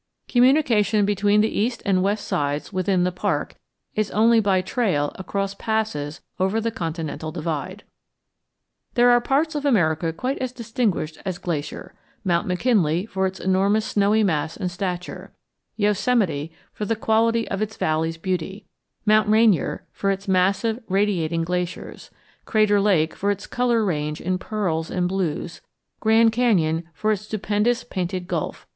[0.27, 3.53] Communication between the east and west sides within the park
[3.93, 7.83] is only by trail across passes over the continental divide.
[8.95, 11.93] There are parts of America quite as distinguished as Glacier:
[12.23, 15.33] Mount McKinley, for its enormous snowy mass and stature;
[15.75, 18.65] Yosemite, for the quality of its valley's beauty;
[19.05, 22.09] Mount Rainier, for its massive radiating glaciers;
[22.45, 25.61] Crater Lake, for its color range in pearls and blues;
[25.99, 28.65] Grand Canyon, for its stupendous painted gulf.